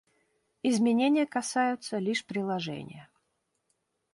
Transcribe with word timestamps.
Изменения 0.63 1.27
касаются 1.27 1.99
лишь 1.99 2.25
приложения. 2.25 3.07